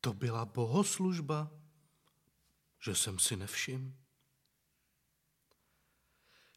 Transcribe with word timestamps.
To 0.00 0.14
byla 0.14 0.44
bohoslužba, 0.44 1.50
že 2.78 2.94
jsem 2.94 3.18
si 3.18 3.36
nevšim. 3.36 3.96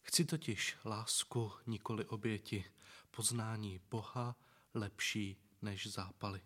Chci 0.02 0.26
totiž 0.26 0.78
lásku, 0.86 1.52
nikoli 1.68 2.06
oběti, 2.06 2.66
poznání 3.12 3.80
Boha 3.90 4.36
lepší 4.74 5.38
než 5.62 5.88
zápaly. 5.88 6.42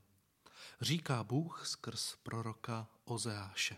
Říká 0.81 1.23
Bůh 1.23 1.67
skrz 1.67 2.15
proroka 2.23 2.87
Ozeáše. 3.05 3.77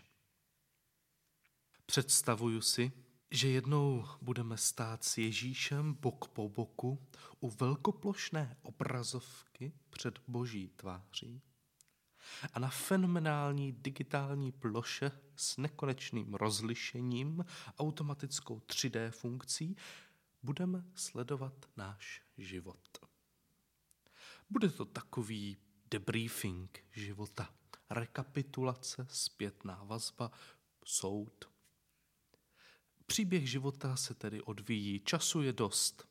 Představuju 1.86 2.60
si, 2.60 2.92
že 3.30 3.48
jednou 3.48 4.08
budeme 4.22 4.56
stát 4.56 5.04
s 5.04 5.18
Ježíšem 5.18 5.94
bok 5.94 6.28
po 6.28 6.48
boku 6.48 7.06
u 7.40 7.50
velkoplošné 7.50 8.56
obrazovky 8.62 9.72
před 9.90 10.18
boží 10.28 10.68
tváří 10.68 11.42
a 12.52 12.58
na 12.58 12.68
fenomenální 12.68 13.72
digitální 13.72 14.52
ploše 14.52 15.12
s 15.36 15.56
nekonečným 15.56 16.34
rozlišením, 16.34 17.44
automatickou 17.78 18.58
3D 18.58 19.10
funkcí, 19.10 19.76
budeme 20.42 20.84
sledovat 20.94 21.54
náš 21.76 22.22
život. 22.38 22.98
Bude 24.50 24.68
to 24.68 24.84
takový 24.84 25.56
debriefing 25.90 26.84
života, 26.92 27.54
rekapitulace, 27.90 29.06
zpětná 29.10 29.82
vazba, 29.84 30.30
soud. 30.84 31.50
Příběh 33.06 33.50
života 33.50 33.96
se 33.96 34.14
tedy 34.14 34.42
odvíjí, 34.42 35.00
času 35.00 35.42
je 35.42 35.52
dost. 35.52 36.08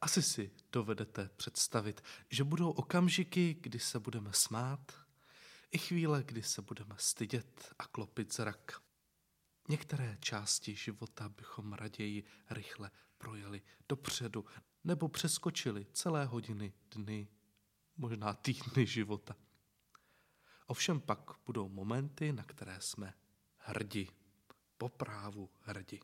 Asi 0.00 0.22
si 0.22 0.50
dovedete 0.72 1.30
představit, 1.36 2.02
že 2.30 2.44
budou 2.44 2.70
okamžiky, 2.70 3.56
kdy 3.60 3.78
se 3.78 4.00
budeme 4.00 4.32
smát, 4.32 4.99
i 5.70 5.78
chvíle, 5.78 6.22
kdy 6.22 6.42
se 6.42 6.62
budeme 6.62 6.94
stydět 6.98 7.74
a 7.78 7.86
klopit 7.86 8.34
zrak. 8.34 8.82
Některé 9.68 10.16
části 10.20 10.76
života 10.76 11.28
bychom 11.28 11.72
raději 11.72 12.24
rychle 12.50 12.90
projeli 13.18 13.62
dopředu 13.88 14.44
nebo 14.84 15.08
přeskočili 15.08 15.86
celé 15.92 16.24
hodiny, 16.24 16.72
dny, 16.90 17.28
možná 17.96 18.34
týdny 18.34 18.86
života. 18.86 19.36
Ovšem 20.66 21.00
pak 21.00 21.30
budou 21.46 21.68
momenty, 21.68 22.32
na 22.32 22.42
které 22.42 22.80
jsme 22.80 23.14
hrdi, 23.56 24.08
po 24.78 24.88
právu 24.88 25.50
hrdi. 25.60 26.00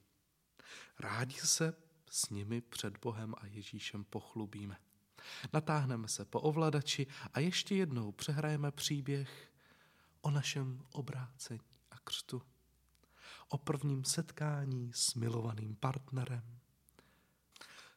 Rádi 0.98 1.34
se 1.34 1.75
s 2.11 2.30
nimi 2.30 2.61
před 2.61 2.98
Bohem 2.98 3.34
a 3.39 3.47
Ježíšem 3.47 4.05
pochlubíme. 4.05 4.77
Natáhneme 5.53 6.08
se 6.08 6.25
po 6.25 6.41
ovladači 6.41 7.06
a 7.33 7.41
ještě 7.41 7.75
jednou 7.75 8.12
přehrajeme 8.12 8.70
příběh 8.70 9.53
o 10.27 10.30
našem 10.30 10.82
obrácení 10.92 11.60
a 11.91 11.98
křtu, 12.05 12.42
o 13.48 13.58
prvním 13.58 14.05
setkání 14.05 14.92
s 14.94 15.14
milovaným 15.14 15.77
partnerem, 15.77 16.58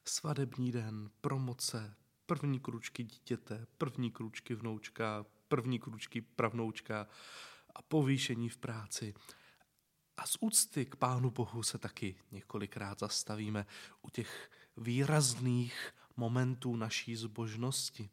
svadební 0.05 0.71
den, 0.71 1.09
promoce, 1.21 1.95
první 2.25 2.59
kručky 2.59 3.03
dítěte, 3.03 3.67
první 3.77 4.11
kručky 4.11 4.55
vnoučka, 4.55 5.25
první 5.47 5.79
kručky 5.79 6.21
pravnoučka 6.21 7.07
a 7.75 7.81
povýšení 7.81 8.49
v 8.49 8.57
práci. 8.57 9.13
A 10.17 10.27
z 10.27 10.37
úcty 10.39 10.85
k 10.85 10.95
Pánu 10.95 11.31
Bohu 11.31 11.63
se 11.63 11.77
taky 11.77 12.15
několikrát 12.31 12.99
zastavíme 12.99 13.65
u 14.01 14.09
těch 14.09 14.51
výrazných 14.77 15.93
momentů 16.17 16.75
naší 16.75 17.15
zbožnosti. 17.15 18.09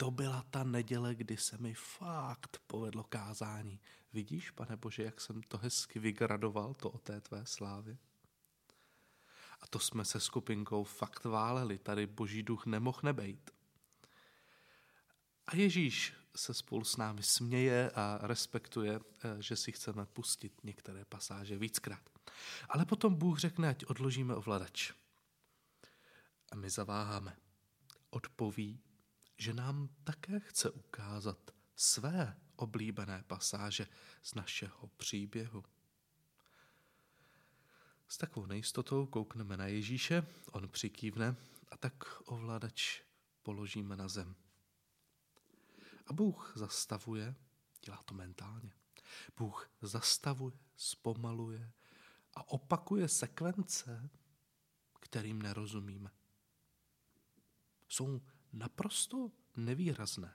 To 0.00 0.10
byla 0.10 0.44
ta 0.50 0.64
neděle, 0.64 1.14
kdy 1.14 1.36
se 1.36 1.58
mi 1.58 1.74
fakt 1.74 2.60
povedlo 2.66 3.04
kázání. 3.04 3.80
Vidíš, 4.12 4.50
pane 4.50 4.76
Bože, 4.76 5.02
jak 5.02 5.20
jsem 5.20 5.42
to 5.42 5.58
hezky 5.58 5.98
vygradoval, 5.98 6.74
to 6.74 6.90
o 6.90 6.98
té 6.98 7.20
tvé 7.20 7.46
slávě? 7.46 7.98
A 9.60 9.66
to 9.66 9.78
jsme 9.78 10.04
se 10.04 10.20
skupinkou 10.20 10.84
fakt 10.84 11.24
váleli, 11.24 11.78
tady 11.78 12.06
boží 12.06 12.42
duch 12.42 12.66
nemohl 12.66 13.00
nebejt. 13.02 13.50
A 15.46 15.56
Ježíš 15.56 16.14
se 16.36 16.54
spolu 16.54 16.84
s 16.84 16.96
námi 16.96 17.22
směje 17.22 17.90
a 17.90 18.18
respektuje, 18.22 19.00
eh, 19.24 19.42
že 19.42 19.56
si 19.56 19.72
chceme 19.72 20.06
pustit 20.06 20.64
některé 20.64 21.04
pasáže 21.04 21.58
víckrát. 21.58 22.10
Ale 22.68 22.84
potom 22.84 23.14
Bůh 23.14 23.38
řekne, 23.38 23.68
ať 23.68 23.84
odložíme 23.86 24.34
ovladač. 24.34 24.92
A 26.52 26.56
my 26.56 26.70
zaváháme. 26.70 27.36
Odpoví, 28.10 28.80
že 29.38 29.54
nám 29.54 29.88
také 30.04 30.40
chce 30.40 30.70
ukázat 30.70 31.50
své 31.76 32.36
oblíbené 32.56 33.24
pasáže 33.26 33.86
z 34.22 34.34
našeho 34.34 34.86
příběhu. 34.96 35.64
S 38.08 38.18
takovou 38.18 38.46
nejistotou 38.46 39.06
koukneme 39.06 39.56
na 39.56 39.66
Ježíše, 39.66 40.26
on 40.52 40.68
přikývne 40.68 41.36
a 41.70 41.76
tak 41.76 42.20
ovladač 42.24 43.02
položíme 43.42 43.96
na 43.96 44.08
zem. 44.08 44.34
A 46.06 46.12
Bůh 46.12 46.52
zastavuje, 46.56 47.34
dělá 47.84 48.02
to 48.02 48.14
mentálně. 48.14 48.72
Bůh 49.36 49.70
zastavuje, 49.82 50.58
zpomaluje 50.76 51.72
a 52.34 52.48
opakuje 52.48 53.08
sekvence, 53.08 54.10
kterým 55.00 55.42
nerozumíme. 55.42 56.10
Jsou 57.88 58.20
naprosto 58.58 59.30
nevýrazné. 59.56 60.34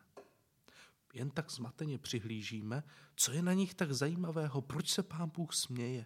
Jen 1.14 1.30
tak 1.30 1.52
zmateně 1.52 1.98
přihlížíme, 1.98 2.84
co 3.16 3.32
je 3.32 3.42
na 3.42 3.54
nich 3.54 3.74
tak 3.74 3.94
zajímavého, 3.94 4.62
proč 4.62 4.90
se 4.90 5.04
pán 5.04 5.30
Bůh 5.30 5.54
směje. 5.54 6.06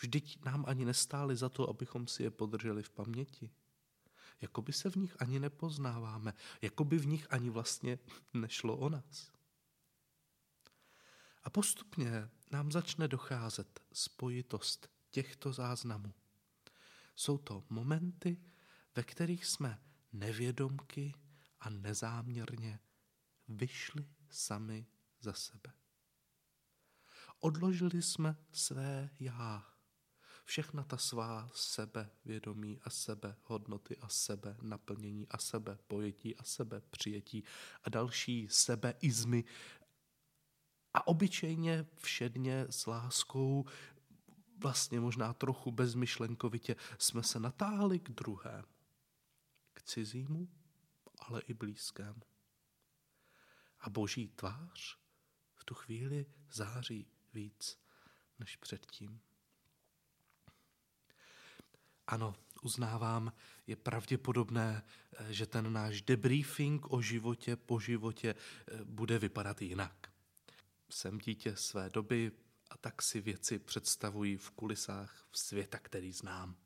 Vždyť 0.00 0.44
nám 0.44 0.64
ani 0.68 0.84
nestály 0.84 1.36
za 1.36 1.48
to, 1.48 1.68
abychom 1.68 2.06
si 2.06 2.22
je 2.22 2.30
podrželi 2.30 2.82
v 2.82 2.90
paměti. 2.90 3.50
Jakoby 4.40 4.72
se 4.72 4.90
v 4.90 4.96
nich 4.96 5.22
ani 5.22 5.40
nepoznáváme, 5.40 6.34
jakoby 6.62 6.98
v 6.98 7.06
nich 7.06 7.26
ani 7.30 7.50
vlastně 7.50 7.98
nešlo 8.34 8.76
o 8.76 8.88
nás. 8.88 9.32
A 11.42 11.50
postupně 11.50 12.28
nám 12.50 12.72
začne 12.72 13.08
docházet 13.08 13.80
spojitost 13.92 14.90
těchto 15.10 15.52
záznamů. 15.52 16.14
Jsou 17.16 17.38
to 17.38 17.64
momenty, 17.68 18.36
ve 18.96 19.02
kterých 19.02 19.46
jsme 19.46 19.82
nevědomky 20.12 21.14
a 21.60 21.70
nezáměrně 21.70 22.80
vyšli 23.48 24.08
sami 24.30 24.86
za 25.20 25.32
sebe. 25.32 25.72
Odložili 27.40 28.02
jsme 28.02 28.36
své 28.52 29.10
já, 29.20 29.66
všechna 30.44 30.82
ta 30.84 30.96
svá 30.96 31.50
sebevědomí 31.54 32.80
a 32.82 32.90
sebe 32.90 33.36
hodnoty 33.42 33.96
a 33.96 34.08
sebe 34.08 34.56
naplnění 34.62 35.28
a 35.28 35.38
sebe 35.38 35.78
pojetí 35.86 36.36
a 36.36 36.44
sebe 36.44 36.82
přijetí 36.90 37.44
a 37.84 37.90
další 37.90 38.48
sebeizmy 38.50 39.44
a 40.94 41.06
obyčejně 41.06 41.86
všedně 41.96 42.66
s 42.70 42.86
láskou, 42.86 43.64
vlastně 44.58 45.00
možná 45.00 45.32
trochu 45.32 45.70
bezmyšlenkovitě, 45.70 46.76
jsme 46.98 47.22
se 47.22 47.40
natáhli 47.40 47.98
k 47.98 48.10
druhému 48.10 48.79
k 49.74 49.82
cizímu, 49.82 50.48
ale 51.18 51.40
i 51.40 51.54
blízkému. 51.54 52.22
A 53.80 53.90
boží 53.90 54.28
tvář 54.28 54.98
v 55.54 55.64
tu 55.64 55.74
chvíli 55.74 56.26
září 56.52 57.06
víc 57.34 57.78
než 58.38 58.56
předtím. 58.56 59.20
Ano, 62.06 62.34
uznávám, 62.62 63.32
je 63.66 63.76
pravděpodobné, 63.76 64.82
že 65.28 65.46
ten 65.46 65.72
náš 65.72 66.02
debriefing 66.02 66.92
o 66.92 67.02
životě 67.02 67.56
po 67.56 67.80
životě 67.80 68.34
eh, 68.34 68.84
bude 68.84 69.18
vypadat 69.18 69.62
jinak. 69.62 70.12
Jsem 70.90 71.18
dítě 71.18 71.56
své 71.56 71.90
doby 71.90 72.32
a 72.70 72.76
tak 72.76 73.02
si 73.02 73.20
věci 73.20 73.58
představují 73.58 74.36
v 74.36 74.50
kulisách 74.50 75.26
v 75.30 75.38
světa, 75.38 75.78
který 75.78 76.12
znám. 76.12 76.56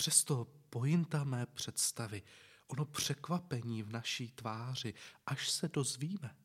Přesto 0.00 0.44
pointa 0.70 1.24
mé 1.24 1.46
představy, 1.46 2.22
ono 2.66 2.84
překvapení 2.84 3.82
v 3.82 3.90
naší 3.90 4.30
tváři, 4.32 4.94
až 5.26 5.50
se 5.50 5.68
dozvíme, 5.68 6.36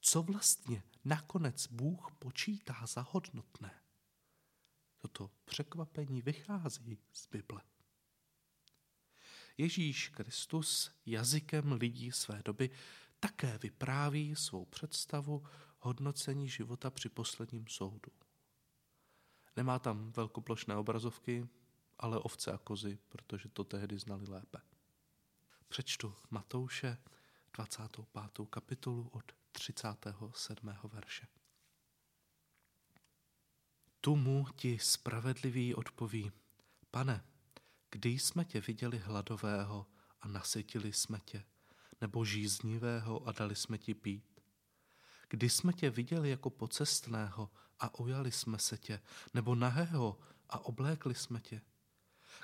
co 0.00 0.22
vlastně 0.22 0.82
nakonec 1.04 1.66
Bůh 1.66 2.12
počítá 2.18 2.86
za 2.86 3.06
hodnotné. 3.10 3.82
Toto 4.98 5.30
překvapení 5.44 6.22
vychází 6.22 6.98
z 7.12 7.26
Bible. 7.26 7.62
Ježíš 9.58 10.08
Kristus 10.08 10.90
jazykem 11.06 11.72
lidí 11.72 12.12
své 12.12 12.42
doby 12.44 12.70
také 13.20 13.58
vypráví 13.58 14.36
svou 14.36 14.64
představu 14.64 15.46
hodnocení 15.78 16.48
života 16.48 16.90
při 16.90 17.08
posledním 17.08 17.68
soudu. 17.68 18.12
Nemá 19.56 19.78
tam 19.78 20.12
velkoplošné 20.12 20.76
obrazovky, 20.76 21.48
ale 22.02 22.18
ovce 22.18 22.52
a 22.52 22.58
kozy, 22.58 22.98
protože 23.08 23.48
to 23.48 23.64
tehdy 23.64 23.98
znali 23.98 24.28
lépe. 24.28 24.58
Přečtu 25.68 26.14
Matouše 26.30 26.98
25. 27.52 28.48
kapitolu 28.50 29.08
od 29.12 29.32
37. 29.52 30.74
verše. 30.84 31.26
Tu 34.00 34.16
mu 34.16 34.46
ti 34.56 34.78
spravedlivý 34.78 35.74
odpoví, 35.74 36.32
pane, 36.90 37.24
kdy 37.90 38.08
jsme 38.08 38.44
tě 38.44 38.60
viděli 38.60 38.98
hladového 38.98 39.86
a 40.20 40.28
nasytili 40.28 40.92
jsme 40.92 41.20
tě, 41.20 41.44
nebo 42.00 42.24
žíznivého 42.24 43.28
a 43.28 43.32
dali 43.32 43.56
jsme 43.56 43.78
ti 43.78 43.94
pít? 43.94 44.40
Kdy 45.28 45.50
jsme 45.50 45.72
tě 45.72 45.90
viděli 45.90 46.30
jako 46.30 46.50
pocestného 46.50 47.50
a 47.78 47.98
ujali 47.98 48.32
jsme 48.32 48.58
se 48.58 48.78
tě, 48.78 49.00
nebo 49.34 49.54
nahého 49.54 50.18
a 50.48 50.58
oblékli 50.58 51.14
jsme 51.14 51.40
tě? 51.40 51.60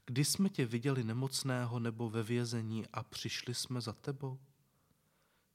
Kdy 0.06 0.24
jsme 0.24 0.48
tě 0.48 0.66
viděli 0.66 1.04
nemocného 1.04 1.80
nebo 1.80 2.10
ve 2.10 2.22
vězení 2.22 2.86
a 2.86 3.02
přišli 3.02 3.54
jsme 3.54 3.80
za 3.80 3.92
tebou? 3.92 4.40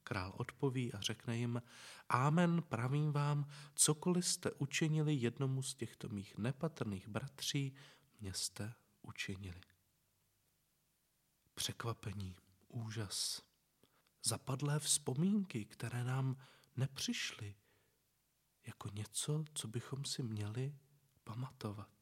Král 0.04 0.32
odpoví 0.36 0.92
a 0.92 1.00
řekne 1.00 1.36
jim, 1.36 1.62
Amen, 2.08 2.62
pravím 2.62 3.12
vám, 3.12 3.48
cokoliv 3.74 4.26
jste 4.26 4.52
učinili 4.52 5.14
jednomu 5.14 5.62
z 5.62 5.74
těchto 5.74 6.08
mých 6.08 6.38
nepatrných 6.38 7.08
bratří, 7.08 7.74
mě 8.20 8.34
jste 8.34 8.74
učinili. 9.02 9.60
Překvapení, 11.54 12.36
úžas, 12.68 13.42
zapadlé 14.24 14.80
vzpomínky, 14.80 15.64
které 15.64 16.04
nám 16.04 16.36
nepřišly 16.76 17.54
jako 18.66 18.88
něco, 18.88 19.44
co 19.54 19.68
bychom 19.68 20.04
si 20.04 20.22
měli 20.22 20.74
pamatovat. 21.24 21.93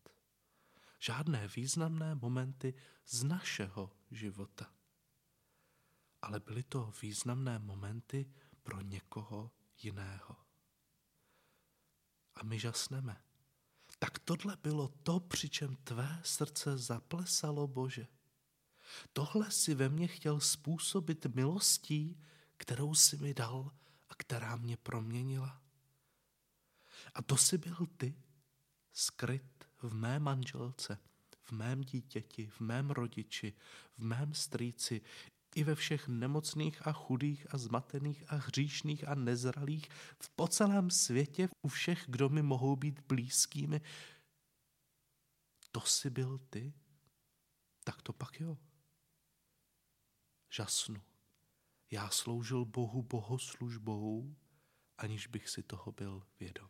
Žádné 1.02 1.49
významné 1.49 2.14
momenty 2.14 2.75
z 3.06 3.25
našeho 3.25 3.90
života. 4.10 4.75
Ale 6.22 6.40
byly 6.40 6.62
to 6.62 6.93
významné 7.02 7.58
momenty 7.58 8.32
pro 8.62 8.81
někoho 8.81 9.50
jiného. 9.82 10.37
A 12.34 12.44
my 12.44 12.58
žasneme. 12.58 13.22
Tak 13.99 14.19
tohle 14.19 14.56
bylo 14.62 14.88
to, 14.88 15.20
při 15.20 15.49
čem 15.49 15.76
tvé 15.76 16.20
srdce 16.25 16.78
zaplesalo, 16.78 17.66
Bože. 17.66 18.06
Tohle 19.12 19.50
si 19.50 19.75
ve 19.75 19.88
mně 19.88 20.06
chtěl 20.06 20.40
způsobit 20.40 21.26
milostí, 21.26 22.20
kterou 22.56 22.94
si 22.94 23.16
mi 23.16 23.34
dal 23.34 23.72
a 24.08 24.14
která 24.14 24.56
mě 24.56 24.76
proměnila. 24.76 25.62
A 27.14 27.22
to 27.22 27.37
si 27.37 27.58
byl 27.58 27.87
ty, 27.96 28.22
skryt 28.93 29.72
v 29.82 29.94
mé 29.94 30.19
manželce, 30.19 30.99
v 31.43 31.52
mém 31.52 31.81
dítěti, 31.81 32.46
v 32.46 32.61
mém 32.61 32.90
rodiči, 32.90 33.55
v 33.99 34.05
mém 34.05 34.34
strýci, 34.34 35.00
i 35.55 35.64
ve 35.64 35.75
všech 35.75 36.08
nemocných 36.08 36.87
a 36.87 36.93
chudých 36.93 37.55
a 37.55 37.58
zmatených 37.58 38.25
a 38.29 38.37
hříšných 38.37 39.08
a 39.08 39.14
nezralých, 39.14 39.88
v 40.20 40.29
po 40.29 40.49
celém 40.49 40.90
světě, 40.90 41.49
u 41.62 41.69
všech, 41.69 42.05
kdo 42.06 42.29
mi 42.29 42.43
mohou 42.43 42.76
být 42.76 43.00
blízkými. 43.00 43.81
To 45.73 45.81
si 45.81 46.11
byl 46.11 46.38
ty? 46.38 46.73
Tak 47.85 48.02
to 48.02 48.12
pak 48.12 48.40
jo. 48.40 48.58
Žasnu. 50.50 51.02
Já 51.90 52.11
sloužil 52.11 52.64
Bohu 52.64 53.02
bohoslužbou, 53.02 54.37
aniž 54.99 55.26
bych 55.26 55.49
si 55.49 55.62
toho 55.62 55.93
byl 55.93 56.26
vědom. 56.40 56.69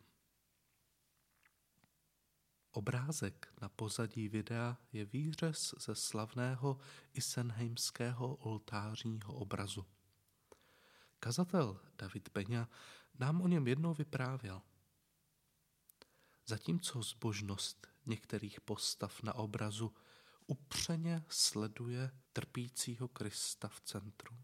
Obrázek 2.75 3.53
na 3.61 3.69
pozadí 3.69 4.29
videa 4.29 4.77
je 4.93 5.05
výřez 5.05 5.75
ze 5.79 5.95
slavného 5.95 6.79
isenheimského 7.13 8.35
oltářního 8.35 9.33
obrazu. 9.33 9.85
Kazatel 11.19 11.79
David 11.97 12.29
Peňa 12.29 12.69
nám 13.19 13.41
o 13.41 13.47
něm 13.47 13.67
jednou 13.67 13.93
vyprávěl. 13.93 14.61
Zatímco 16.45 17.01
zbožnost 17.01 17.87
některých 18.05 18.61
postav 18.61 19.23
na 19.23 19.35
obrazu 19.35 19.93
upřeně 20.47 21.23
sleduje 21.29 22.11
trpícího 22.33 23.07
Krista 23.07 23.67
v 23.67 23.81
centru, 23.81 24.37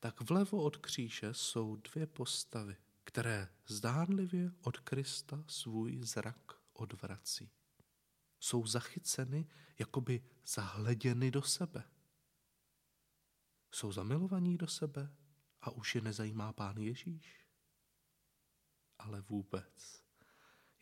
tak 0.00 0.30
vlevo 0.30 0.62
od 0.62 0.76
kříže 0.76 1.34
jsou 1.34 1.76
dvě 1.76 2.06
postavy, 2.06 2.76
které 3.04 3.48
zdánlivě 3.66 4.52
od 4.62 4.78
Krista 4.78 5.44
svůj 5.46 5.98
zrak 6.02 6.65
odvrací. 6.76 7.50
Jsou 8.40 8.66
zachyceny, 8.66 9.48
jakoby 9.78 10.24
zahleděny 10.46 11.30
do 11.30 11.42
sebe. 11.42 11.84
Jsou 13.70 13.92
zamilovaní 13.92 14.58
do 14.58 14.66
sebe 14.66 15.16
a 15.60 15.70
už 15.70 15.94
je 15.94 16.00
nezajímá 16.00 16.52
pán 16.52 16.78
Ježíš. 16.78 17.46
Ale 18.98 19.20
vůbec. 19.20 20.02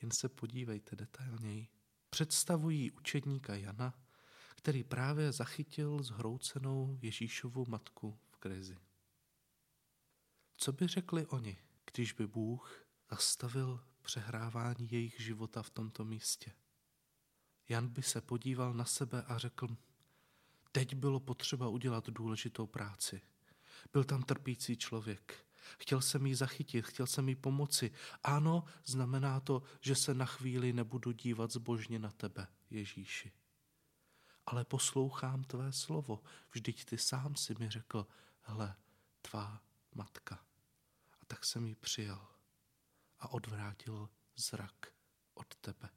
Jen 0.03 0.11
se 0.11 0.29
podívejte 0.29 0.97
detailněji. 0.97 1.69
Představují 2.11 2.91
učedníka 2.91 3.55
Jana, 3.55 4.05
který 4.57 4.85
právě 4.85 5.33
zachytil 5.33 6.03
zhroucenou 6.03 6.99
Ježíšovu 7.03 7.65
matku 7.69 8.19
v 8.31 8.37
krizi. 8.37 8.79
Co 10.57 10.73
by 10.73 10.87
řekli 10.87 11.27
oni, 11.27 11.59
když 11.93 12.13
by 12.13 12.27
Bůh 12.27 12.87
zastavil 13.11 13.94
přehrávání 14.05 14.89
jejich 14.91 15.21
života 15.21 15.63
v 15.63 15.71
tomto 15.71 16.05
místě? 16.05 16.53
Jan 17.69 17.89
by 17.89 18.03
se 18.03 18.21
podíval 18.21 18.75
na 18.75 18.85
sebe 18.85 19.23
a 19.23 19.39
řekl, 19.39 19.77
teď 20.73 20.95
bylo 20.95 21.21
potřeba 21.21 21.69
udělat 21.69 22.09
důležitou 22.09 22.67
práci. 22.67 23.21
Byl 23.93 24.05
tam 24.05 24.23
trpící 24.23 24.77
člověk. 24.77 25.47
Chtěl 25.79 26.01
jsem 26.01 26.27
jí 26.27 26.35
zachytit, 26.35 26.87
chtěl 26.87 27.07
jsem 27.07 27.29
jí 27.29 27.35
pomoci. 27.35 27.91
Ano, 28.23 28.65
znamená 28.85 29.41
to, 29.41 29.63
že 29.81 29.95
se 29.95 30.15
na 30.15 30.27
chvíli 30.27 30.73
nebudu 30.73 31.13
dívat 31.13 31.51
zbožně 31.51 31.99
na 31.99 32.11
tebe, 32.11 32.47
Ježíši. 32.71 33.33
Ale 34.47 34.65
poslouchám 34.65 35.45
tvé 35.45 35.73
slovo. 35.73 36.23
Vždyť 36.53 36.85
ty 36.85 36.99
sám 36.99 37.37
si 37.37 37.55
mi 37.59 37.71
řekl, 37.71 38.07
hle, 38.41 38.77
tvá 39.23 39.63
matka. 39.95 40.45
A 41.21 41.25
tak 41.27 41.45
jsem 41.45 41.67
ji 41.67 41.75
přijal 41.75 42.34
odvrátil 43.35 44.09
zrak 44.37 44.93
od 45.35 45.57
tebe. 45.57 45.89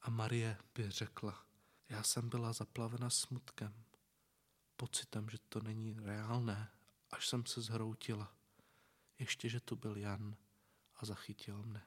A 0.00 0.10
Marie 0.10 0.58
by 0.74 0.90
řekla, 0.90 1.46
já 1.88 2.02
jsem 2.02 2.28
byla 2.28 2.52
zaplavena 2.52 3.10
smutkem, 3.10 3.84
pocitem, 4.76 5.30
že 5.30 5.38
to 5.48 5.60
není 5.60 5.92
reálné, 5.92 6.70
až 7.10 7.28
jsem 7.28 7.46
se 7.46 7.60
zhroutila. 7.60 8.36
Ještě, 9.18 9.48
že 9.48 9.60
tu 9.60 9.76
byl 9.76 9.96
Jan 9.96 10.36
a 10.96 11.06
zachytil 11.06 11.62
mne. 11.62 11.86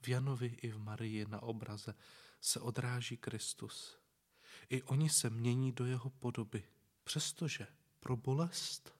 V 0.00 0.08
Janovi 0.08 0.46
i 0.46 0.70
v 0.70 0.78
Marii 0.78 1.26
na 1.26 1.42
obraze 1.42 1.94
se 2.40 2.60
odráží 2.60 3.16
Kristus. 3.16 3.98
I 4.68 4.82
oni 4.82 5.10
se 5.10 5.30
mění 5.30 5.72
do 5.72 5.86
jeho 5.86 6.10
podoby, 6.10 6.68
přestože 7.04 7.66
pro 8.00 8.16
bolest 8.16 8.94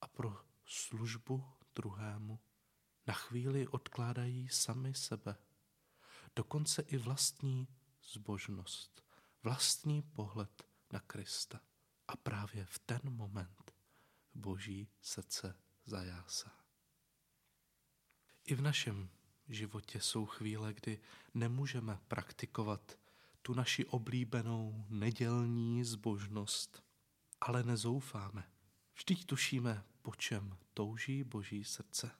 a 0.00 0.08
pro 0.08 0.44
službu 0.64 1.44
druhému 1.74 2.38
na 3.06 3.14
chvíli 3.14 3.68
odkládají 3.68 4.48
sami 4.48 4.94
sebe 4.94 5.36
dokonce 6.36 6.82
i 6.82 6.96
vlastní 6.96 7.68
zbožnost, 8.12 9.04
vlastní 9.42 10.02
pohled 10.02 10.66
na 10.92 11.00
Krista. 11.00 11.60
A 12.08 12.16
právě 12.16 12.64
v 12.64 12.78
ten 12.78 13.00
moment 13.04 13.74
boží 14.34 14.88
srdce 15.00 15.56
zajásá. 15.86 16.52
I 18.44 18.54
v 18.54 18.60
našem 18.60 19.10
životě 19.48 20.00
jsou 20.00 20.26
chvíle, 20.26 20.74
kdy 20.74 21.00
nemůžeme 21.34 22.00
praktikovat 22.08 22.98
tu 23.42 23.54
naši 23.54 23.84
oblíbenou 23.84 24.86
nedělní 24.88 25.84
zbožnost, 25.84 26.82
ale 27.40 27.62
nezoufáme. 27.62 28.50
Vždyť 28.94 29.26
tušíme, 29.26 29.84
po 30.02 30.14
čem 30.14 30.58
touží 30.74 31.24
boží 31.24 31.64
srdce. 31.64 32.10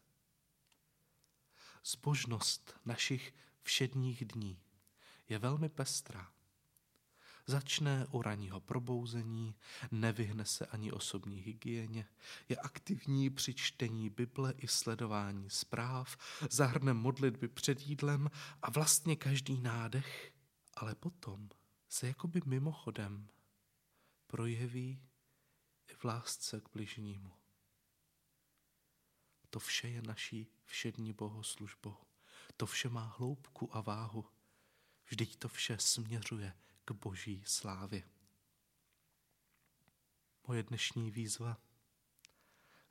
Zbožnost 1.86 2.74
našich 2.84 3.34
všedních 3.62 4.24
dní 4.24 4.62
je 5.28 5.38
velmi 5.38 5.68
pestrá. 5.68 6.32
Začne 7.46 8.06
u 8.10 8.22
ranního 8.22 8.60
probouzení, 8.60 9.54
nevyhne 9.90 10.44
se 10.44 10.66
ani 10.66 10.92
osobní 10.92 11.40
hygieně, 11.40 12.08
je 12.48 12.56
aktivní 12.56 13.30
při 13.30 13.54
čtení 13.54 14.10
Bible 14.10 14.52
i 14.56 14.68
sledování 14.68 15.50
zpráv, 15.50 16.16
zahrne 16.50 16.94
modlitby 16.94 17.48
před 17.48 17.80
jídlem 17.80 18.30
a 18.62 18.70
vlastně 18.70 19.16
každý 19.16 19.60
nádech, 19.60 20.32
ale 20.74 20.94
potom 20.94 21.48
se 21.88 22.06
jakoby 22.06 22.40
mimochodem 22.44 23.28
projeví 24.26 25.02
i 25.88 25.94
v 25.94 26.04
lásce 26.04 26.60
k 26.60 26.68
bližnímu. 26.72 27.32
To 29.50 29.58
vše 29.58 29.88
je 29.88 30.02
naší 30.02 30.46
všední 30.64 31.12
bohoslužbou. 31.12 31.96
To 32.56 32.66
vše 32.66 32.88
má 32.88 33.14
hloubku 33.18 33.76
a 33.76 33.80
váhu. 33.80 34.24
Vždyť 35.06 35.36
to 35.36 35.48
vše 35.48 35.78
směřuje 35.78 36.54
k 36.84 36.92
boží 36.92 37.42
slávě. 37.46 38.08
Moje 40.46 40.62
dnešní 40.62 41.10
výzva. 41.10 41.60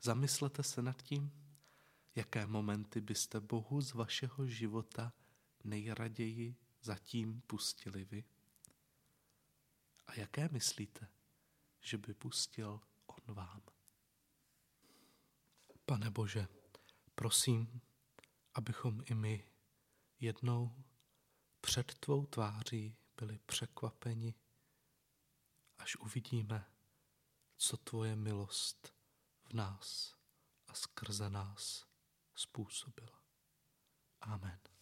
Zamyslete 0.02 0.62
se 0.62 0.82
nad 0.82 1.02
tím, 1.02 1.46
Jaké 2.16 2.46
momenty 2.46 3.00
byste 3.00 3.40
Bohu 3.40 3.80
z 3.80 3.94
vašeho 3.94 4.46
života 4.46 5.12
nejraději 5.64 6.56
zatím 6.82 7.40
pustili 7.40 8.04
vy? 8.04 8.24
A 10.06 10.14
jaké 10.14 10.48
myslíte, 10.48 11.08
že 11.80 11.98
by 11.98 12.14
pustil 12.14 12.80
on 13.06 13.34
vám? 13.34 13.62
Pane 15.88 16.10
Bože, 16.10 16.48
prosím, 17.14 17.80
abychom 18.54 19.02
i 19.04 19.14
my 19.14 19.48
jednou 20.20 20.84
před 21.60 21.98
tvou 21.98 22.26
tváří 22.26 22.96
byli 23.16 23.38
překvapeni, 23.38 24.34
až 25.78 25.96
uvidíme, 25.96 26.72
co 27.56 27.76
tvoje 27.76 28.16
milost 28.16 28.94
v 29.44 29.52
nás 29.52 30.16
a 30.68 30.74
skrze 30.74 31.30
nás 31.30 31.86
způsobila. 32.34 33.22
Amen. 34.20 34.75